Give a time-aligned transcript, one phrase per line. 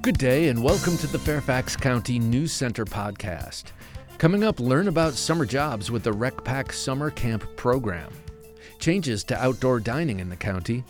[0.00, 3.72] Good day, and welcome to the Fairfax County News Center podcast.
[4.16, 8.12] Coming up, learn about summer jobs with the RecPac Summer Camp program,
[8.78, 10.84] changes to outdoor dining in the county,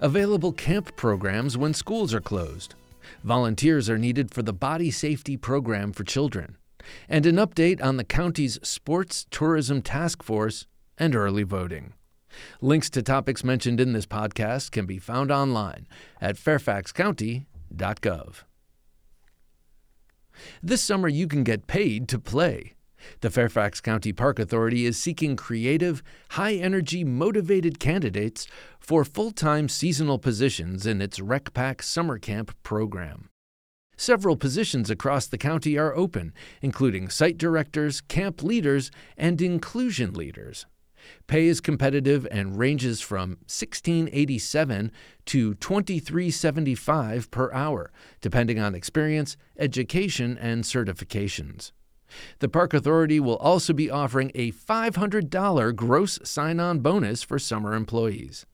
[0.00, 2.74] available camp programs when schools are closed,
[3.22, 6.56] volunteers are needed for the Body Safety Program for children,
[7.06, 11.92] and an update on the county's Sports Tourism Task Force and early voting.
[12.62, 15.86] Links to topics mentioned in this podcast can be found online
[16.20, 18.36] at fairfaxcounty.gov.
[20.62, 22.74] This summer, you can get paid to play.
[23.20, 28.46] The Fairfax County Park Authority is seeking creative, high energy, motivated candidates
[28.78, 33.28] for full time seasonal positions in its RecPac Summer Camp program.
[33.96, 40.66] Several positions across the county are open, including site directors, camp leaders, and inclusion leaders.
[41.26, 44.92] Pay is competitive and ranges from 1687
[45.26, 51.72] to 2375 per hour, depending on experience, education, and certifications.
[52.38, 57.74] The Park Authority will also be offering a $500 gross sign on bonus for summer
[57.74, 58.46] employees.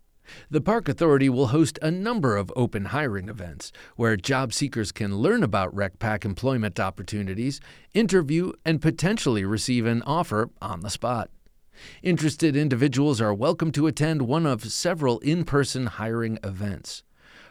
[0.48, 5.16] The Park Authority will host a number of open hiring events where job seekers can
[5.16, 7.60] learn about RecPac employment opportunities,
[7.94, 11.30] interview, and potentially receive an offer on the spot.
[12.02, 17.02] Interested individuals are welcome to attend one of several in person hiring events.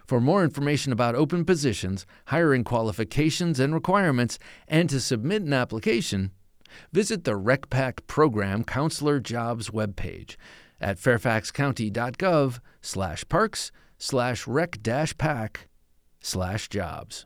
[0.05, 6.31] For more information about open positions, hiring qualifications and requirements, and to submit an application,
[6.91, 10.35] visit the RecPac Program Counselor Jobs webpage
[10.81, 15.67] at fairfaxcounty.gov slash parks slash rec-pac
[16.21, 17.25] slash jobs.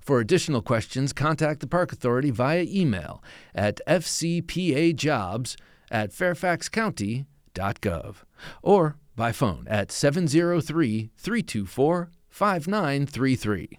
[0.00, 3.22] For additional questions, contact the Park Authority via email
[3.54, 5.56] at fcpajobs
[5.92, 8.16] at fairfaxcounty.gov
[8.62, 13.78] or by phone at 703 324 5933.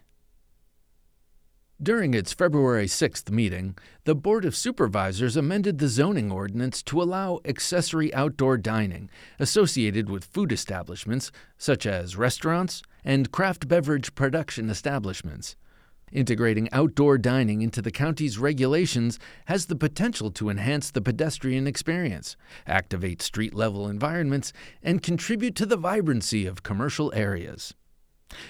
[1.82, 7.42] During its February 6th meeting, the Board of Supervisors amended the zoning ordinance to allow
[7.44, 15.58] accessory outdoor dining associated with food establishments, such as restaurants and craft beverage production establishments.
[16.14, 22.38] Integrating outdoor dining into the county's regulations has the potential to enhance the pedestrian experience,
[22.68, 24.54] activate street level environments,
[24.84, 27.74] and contribute to the vibrancy of commercial areas.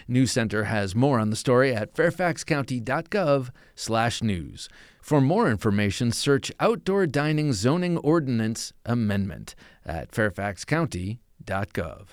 [0.10, 4.70] News Center has more on the story at fairfaxcounty.gov/news.
[5.02, 12.08] For more information, search Outdoor Dining Zoning Ordinance Amendment at fairfaxcounty.gov.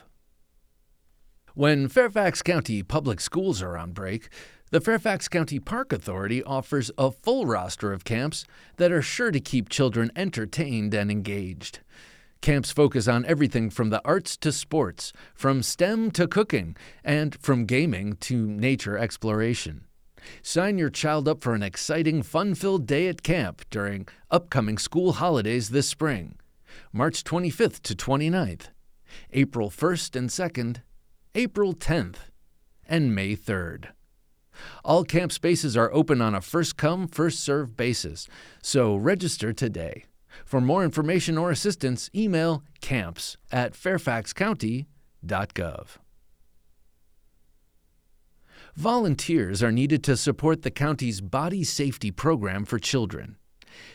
[1.55, 4.29] When Fairfax County public schools are on break,
[4.71, 8.45] the Fairfax County Park Authority offers a full roster of camps
[8.77, 11.81] that are sure to keep children entertained and engaged.
[12.41, 17.67] Camps focus on everything from the arts to sports, from STEM to cooking, and from
[17.67, 19.87] gaming to nature exploration.
[20.41, 25.15] Sign your child up for an exciting, fun filled day at camp during upcoming school
[25.15, 26.37] holidays this spring
[26.93, 28.69] March 25th to 29th,
[29.33, 30.83] April 1st and 2nd,
[31.35, 32.17] April 10th,
[32.89, 33.89] and May 3rd.
[34.85, 38.29] All camp spaces are open on a first come, first served basis,
[38.63, 40.05] so register today.
[40.45, 45.87] For more information or assistance, email camps at fairfaxcounty.gov.
[48.77, 53.37] Volunteers are needed to support the county's body safety program for children.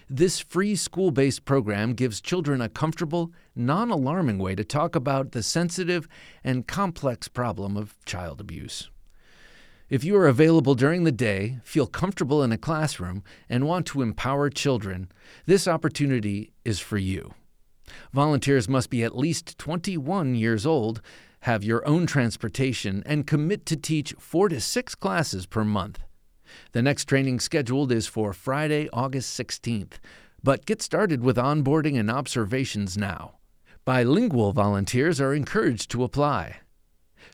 [0.10, 5.32] This free school based program gives children a comfortable, non alarming way to talk about
[5.32, 6.08] the sensitive
[6.44, 8.90] and complex problem of child abuse.
[9.96, 14.02] If you are available during the day, feel comfortable in a classroom, and want to
[14.02, 15.10] empower children,
[15.46, 17.34] this opportunity is for you.
[18.12, 21.02] Volunteers must be at least 21 years old,
[21.44, 26.00] have your own transportation, and commit to teach four to six classes per month.
[26.74, 29.94] The next training scheduled is for Friday, August 16th,
[30.44, 33.36] but get started with onboarding and observations now.
[33.86, 36.58] Bilingual volunteers are encouraged to apply.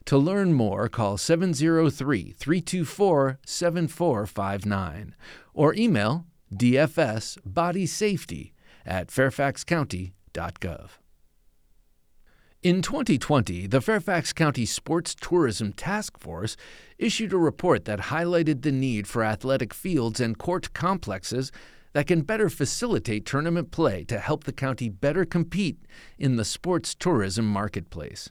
[0.06, 5.14] To learn more, call 703 324 7459
[5.54, 8.52] or email dfsbodysafety
[8.84, 10.90] at fairfaxcounty.gov.
[12.62, 16.56] In 2020, the Fairfax County Sports Tourism Task Force
[16.96, 21.50] issued a report that highlighted the need for athletic fields and court complexes
[21.92, 25.78] that can better facilitate tournament play to help the county better compete
[26.18, 28.30] in the sports tourism marketplace.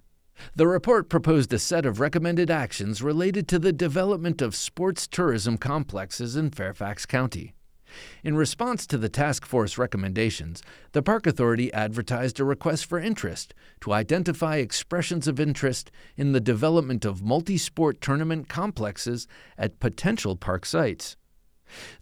[0.55, 5.57] The report proposed a set of recommended actions related to the development of sports tourism
[5.57, 7.53] complexes in Fairfax County.
[8.23, 10.61] In response to the task force recommendations,
[10.93, 16.39] the Park Authority advertised a request for interest to identify expressions of interest in the
[16.39, 19.27] development of multi sport tournament complexes
[19.57, 21.17] at potential park sites.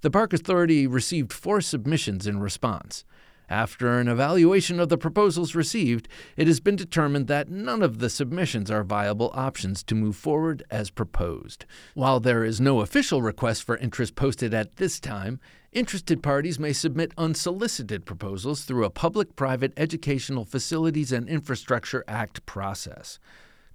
[0.02, 3.04] The Park Authority received four submissions in response.
[3.50, 6.08] After an evaluation of the proposals received,
[6.38, 10.62] it has been determined that none of the submissions are viable options to move forward
[10.70, 11.66] as proposed.
[11.96, 15.40] While there is no official request for interest posted at this time,
[15.72, 22.46] interested parties may submit unsolicited proposals through a Public Private Educational Facilities and Infrastructure Act
[22.46, 23.18] process.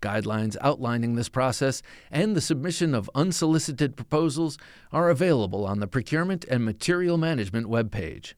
[0.00, 1.82] Guidelines outlining this process
[2.12, 4.56] and the submission of unsolicited proposals
[4.92, 8.34] are available on the Procurement and Material Management webpage.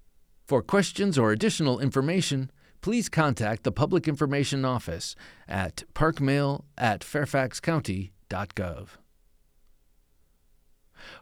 [0.46, 5.16] For questions or additional information, please contact the Public Information Office
[5.48, 8.88] at parkmail at fairfaxcounty.gov.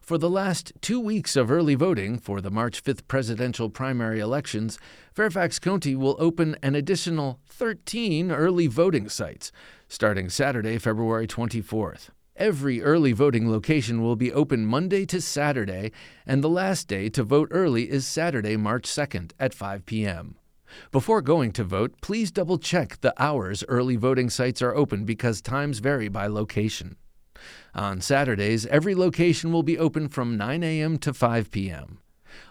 [0.03, 4.79] For the last two weeks of early voting for the March 5th presidential primary elections,
[5.15, 9.51] Fairfax County will open an additional 13 early voting sites
[9.89, 12.11] starting Saturday, February 24th.
[12.37, 15.93] Every early voting location will be open Monday to Saturday,
[16.27, 20.37] and the last day to vote early is Saturday, March 2nd at 5 p.m.
[20.91, 25.41] Before going to vote, please double check the hours early voting sites are open because
[25.41, 26.97] times vary by location.
[27.73, 30.99] On Saturdays, every location will be open from 9 a.m.
[30.99, 32.01] to 5 p.m.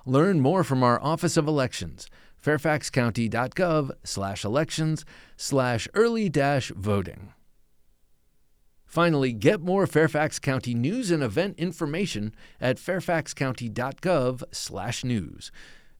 [0.06, 2.08] Learn more from our Office of Elections,
[2.42, 5.04] fairfaxcounty.gov slash elections
[5.36, 7.34] slash early dash voting.
[8.94, 12.32] Finally, get more Fairfax County news and event information
[12.62, 15.52] at fairfaxcounty.gov/news